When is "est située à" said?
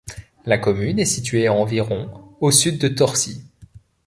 0.97-1.53